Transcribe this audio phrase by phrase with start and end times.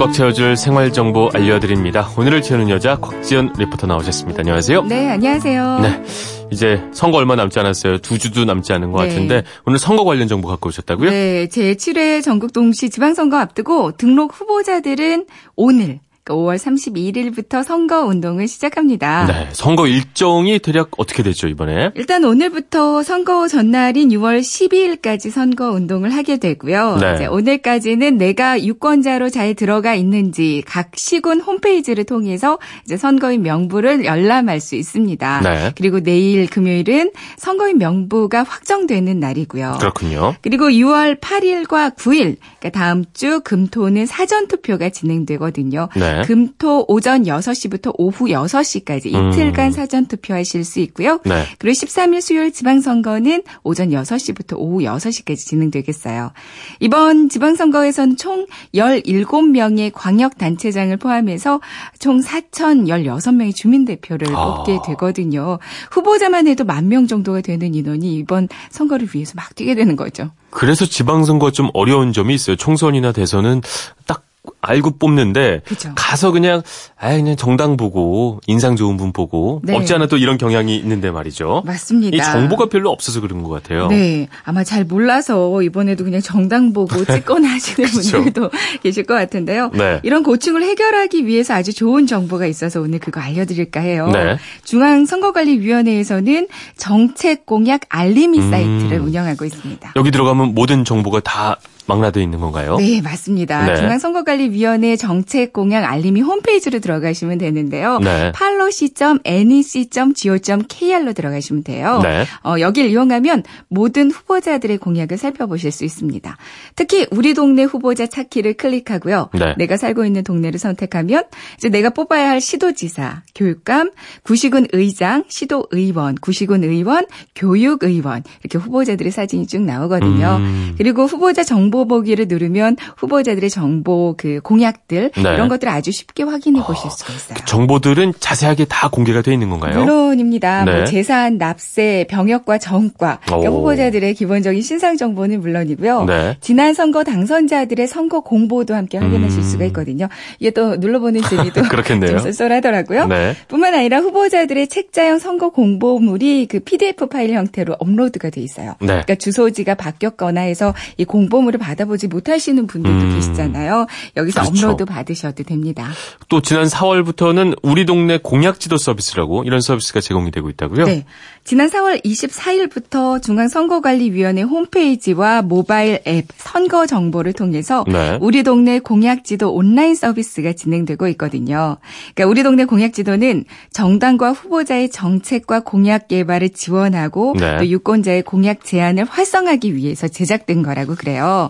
[0.00, 2.08] 꽉 채워줄 생활 정보 알려드립니다.
[2.16, 4.40] 오늘을 채우는 여자 곽지연 리포터 나오셨습니다.
[4.40, 4.84] 안녕하세요.
[4.84, 5.80] 네, 안녕하세요.
[5.80, 6.02] 네.
[6.50, 7.98] 이제 선거 얼마 남지 않았어요.
[7.98, 9.08] 두 주도 남지 않은 것 네.
[9.10, 11.10] 같은데 오늘 선거 관련 정보 갖고 오셨다고요?
[11.10, 16.00] 네, 제7회 전국 동시 지방선거 앞두고 등록 후보자들은 오늘
[16.30, 19.26] 5월 31일부터 선거 운동을 시작합니다.
[19.26, 19.48] 네.
[19.52, 21.90] 선거 일정이 대략 어떻게 되죠, 이번에?
[21.94, 26.96] 일단 오늘부터 선거 전날인 6월 12일까지 선거 운동을 하게 되고요.
[27.00, 27.14] 네.
[27.14, 34.60] 이제 오늘까지는 내가 유권자로 잘 들어가 있는지 각 시군 홈페이지를 통해서 이제 선거인 명부를 열람할
[34.60, 35.40] 수 있습니다.
[35.42, 35.72] 네.
[35.76, 39.76] 그리고 내일 금요일은 선거인 명부가 확정되는 날이고요.
[39.78, 40.34] 그렇군요.
[40.42, 45.88] 그리고 6월 8일과 9일, 그러니까 다음 주 금토는 사전 투표가 진행되거든요.
[45.96, 46.19] 네.
[46.26, 49.70] 금토 오전 6시부터 오후 6시까지 이틀간 음.
[49.72, 51.20] 사전 투표하실 수 있고요.
[51.24, 51.44] 네.
[51.58, 56.32] 그리고 13일 수요일 지방선거는 오전 6시부터 오후 6시까지 진행되겠어요.
[56.80, 61.60] 이번 지방선거에서는 총 17명의 광역단체장을 포함해서
[61.98, 64.54] 총 4,016명의 주민대표를 아.
[64.56, 65.58] 뽑게 되거든요.
[65.90, 70.32] 후보자만 해도 만 명 정도가 되는 인원이 이번 선거를 위해서 막 뛰게 되는 거죠.
[70.50, 72.56] 그래서 지방선거 좀 어려운 점이 있어요.
[72.56, 73.60] 총선이나 대선은
[74.06, 74.24] 딱
[74.62, 75.92] 알고 뽑는데 그죠.
[75.94, 76.62] 가서 그냥
[76.98, 79.74] 아 그냥 정당 보고 인상 좋은 분 보고 네.
[79.74, 81.62] 없지 않아 또 이런 경향이 있는데 말이죠.
[81.64, 82.16] 맞습니다.
[82.16, 83.88] 이 정보가 별로 없어서 그런 것 같아요.
[83.88, 87.88] 네, 아마 잘 몰라서 이번에도 그냥 정당 보고 찍거나 하시는.
[87.88, 88.50] 분들도
[88.82, 89.70] 계실 것 같은데요.
[89.74, 90.00] 네.
[90.02, 94.10] 이런 고충을 해결하기 위해서 아주 좋은 정보가 있어서 오늘 그거 알려드릴까 해요.
[94.12, 94.36] 네.
[94.64, 98.50] 중앙선거관리위원회에서는 정책 공약 알림이 음.
[98.50, 99.92] 사이트를 운영하고 있습니다.
[99.96, 101.56] 여기 들어가면 모든 정보가 다
[101.90, 102.78] 망라돼 있는 건가요?
[102.78, 103.66] 네, 맞습니다.
[103.66, 103.76] 네.
[103.76, 107.98] 중앙선거관리위원회 정책 공약 알림이 홈페이지로 들어가시면 되는데요.
[107.98, 108.32] 네.
[108.32, 112.00] 팔로시.nec.go.kr로 들어가시면 돼요.
[112.02, 112.24] 네.
[112.44, 116.36] 어, 여길 이용하면 모든 후보자들의 공약을 살펴보실 수 있습니다.
[116.76, 119.30] 특히 우리 동네 후보자 찾기를 클릭하고요.
[119.34, 119.54] 네.
[119.58, 121.24] 내가 살고 있는 동네를 선택하면
[121.56, 123.90] 이제 내가 뽑아야 할 시도지사, 교육감,
[124.22, 130.36] 구시군 의장, 시도의원, 구시군 의원, 교육의원 이렇게 후보자들의 사진이 쭉 나오거든요.
[130.40, 130.74] 음.
[130.78, 135.34] 그리고 후보자 정보 보기를 누르면 후보자들의 정보 그 공약들 네.
[135.34, 137.38] 이런 것들을 아주 쉽게 확인해 보실 수가 있어요.
[137.44, 139.78] 정보들은 자세하게 다 공개가 돼 있는 건가요?
[139.84, 140.64] 물론입니다.
[140.64, 140.76] 네.
[140.76, 143.58] 뭐 재산, 납세, 병역과 정과 그러니까 오.
[143.58, 146.04] 후보자들의 기본적인 신상 정보는 물론이고요.
[146.04, 146.36] 네.
[146.40, 149.42] 지난 선거 당선자들의 선거 공보도 함께 확인하실 음.
[149.42, 150.08] 수가 있거든요.
[150.38, 152.10] 이게 또 눌러보는 재미도 그렇겠네요.
[152.10, 153.06] 좀 쏠쏠하더라고요.
[153.06, 153.34] 네.
[153.48, 158.74] 뿐만 아니라 후보자들의 책자형 선거 공보물이 그 PDF 파일 형태로 업로드가 돼 있어요.
[158.80, 158.86] 네.
[158.86, 163.14] 그러니까 주소지가 바뀌었거나 해서 이 공보물을 받 아보지 못하시는 분들도 음.
[163.14, 163.86] 계시잖아요.
[164.16, 164.66] 여기서 그렇죠.
[164.66, 165.88] 업로드 받으셔도 됩니다.
[166.28, 170.86] 또 지난 4월부터는 우리 동네 공약지도 서비스라고 이런 서비스가 제공이 되고 있다고요?
[170.86, 171.04] 네.
[171.44, 178.18] 지난 4월 24일부터 중앙선거관리위원회 홈페이지와 모바일 앱 선거 정보를 통해서 네.
[178.20, 181.78] 우리 동네 공약지도 온라인 서비스가 진행되고 있거든요.
[182.14, 187.56] 그러니까 우리 동네 공약지도는 정당과 후보자의 정책과 공약 개발을 지원하고 네.
[187.58, 191.49] 또 유권자의 공약 제안을 활성화하기 위해서 제작된 거라고 그래요.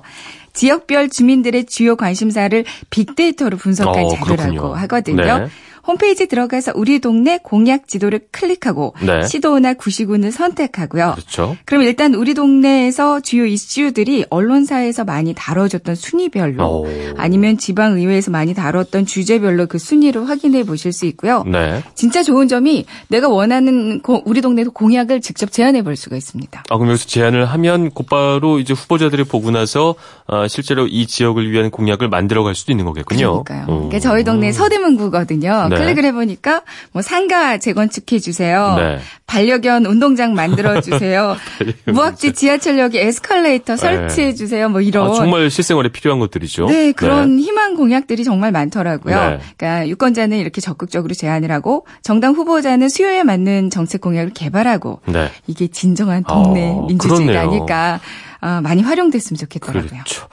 [0.52, 4.74] 지역별 주민들의 주요 관심사를 빅데이터로 분석한 어, 자료라고 그렇군요.
[4.74, 5.38] 하거든요.
[5.38, 5.46] 네.
[5.86, 9.26] 홈페이지 들어가서 우리 동네 공약 지도를 클릭하고 네.
[9.26, 11.12] 시도나 구시군을 선택하고요.
[11.16, 11.56] 그렇죠.
[11.64, 16.86] 그럼 일단 우리 동네에서 주요 이슈들이 언론사에서 많이 다뤄졌던 순위별로 오.
[17.16, 21.44] 아니면 지방의회에서 많이 다뤘던 주제별로 그 순위를 확인해 보실 수 있고요.
[21.46, 21.82] 네.
[21.94, 26.64] 진짜 좋은 점이 내가 원하는 고- 우리 동네 공약을 직접 제안해 볼 수가 있습니다.
[26.68, 29.94] 아, 그럼 여기서 제안을 하면 곧바로 이제 후보자들이 보고 나서
[30.26, 33.44] 아, 실제로 이 지역을 위한 공약을 만들어 갈 수도 있는 거겠군요.
[33.44, 33.62] 그러니까요.
[33.74, 33.78] 음.
[33.88, 35.68] 그러니까 저희 동네 서대문구거든요.
[35.70, 35.76] 네.
[35.80, 38.74] 클릭을 해보니까 뭐 상가 재건축해 주세요.
[38.76, 38.98] 네.
[39.26, 41.36] 반려견 운동장 만들어 주세요.
[41.86, 44.68] 무학지 지하철역에 에스컬레이터 설치해 주세요.
[44.68, 45.10] 뭐 이런.
[45.10, 46.66] 아, 정말 실생활에 필요한 것들이죠.
[46.66, 49.14] 네, 그런 희망 공약들이 정말 많더라고요.
[49.14, 49.38] 네.
[49.56, 55.30] 그러니까 유권자는 이렇게 적극적으로 제안을 하고 정당 후보자는 수요에 맞는 정책 공약을 개발하고 네.
[55.46, 57.40] 이게 진정한 동네 어, 민주주의가 그렇네요.
[57.40, 58.00] 아닐까
[58.42, 59.90] 아, 많이 활용됐으면 좋겠더라고요.
[59.90, 60.26] 그렇죠.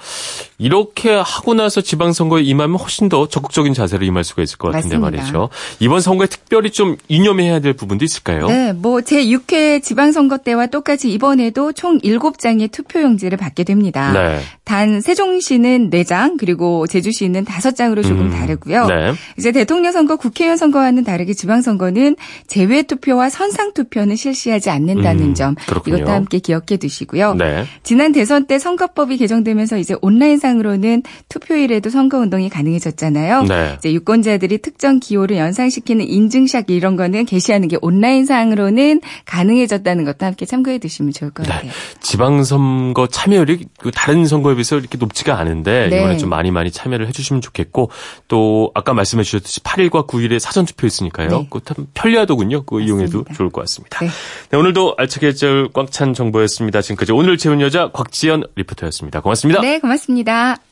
[0.59, 5.21] 이렇게 하고 나서 지방선거에 임하면 훨씬 더 적극적인 자세로 임할 수가 있을 것 같은데 맞습니다.
[5.23, 5.49] 말이죠.
[5.79, 8.47] 이번 선거에 특별히 좀 유념해야 될 부분도 있을까요?
[8.47, 14.11] 네, 뭐 제6회 지방선거 때와 똑같이 이번에도 총 7장의 투표용지를 받게 됩니다.
[14.13, 14.39] 네.
[14.63, 18.87] 단 세종시는 4장 그리고 제주시는 5장으로 조금 음, 다르고요.
[18.87, 19.13] 네.
[19.37, 22.15] 이제 대통령 선거, 국회의원 선거와는 다르게 지방선거는
[22.47, 25.97] 제외 투표와 선상 투표는 실시하지 않는다는 음, 점 그렇군요.
[25.97, 27.35] 이것도 함께 기억해 두시고요.
[27.35, 27.65] 네.
[27.83, 33.43] 지난 대선 때 선거법이 개정되면서 이제 온라인 온라인상으로는 투표일에도 선거운동이 가능해졌잖아요.
[33.43, 33.75] 네.
[33.77, 40.77] 이제 유권자들이 특정 기호를 연상시키는 인증샷 이런 거는 게시하는 게 온라인상으로는 가능해졌다는 것도 함께 참고해
[40.77, 41.63] 두시면 좋을 것 같아요.
[41.63, 41.69] 네.
[42.01, 45.97] 지방선거 참여율이 그 다른 선거에 비해서 이렇게 높지가 않은데 네.
[45.97, 47.91] 이번에 좀 많이 많이 참여를 해주시면 좋겠고
[48.27, 51.29] 또 아까 말씀해 주셨듯이 8일과 9일에 사전 투표 있으니까요.
[51.29, 51.47] 네.
[51.49, 52.63] 그참 편리하더군요.
[52.63, 53.25] 그거 이용해도.
[53.35, 53.99] 좋을 것 같습니다.
[53.99, 54.09] 네.
[54.51, 56.81] 네, 오늘도 알차게 쩔꽉찬 정보였습니다.
[56.81, 59.21] 지금까지 오늘 채운 여자 곽지연 리포터였습니다.
[59.21, 59.61] 고맙습니다.
[59.61, 60.66] 네, 고맙습 니다.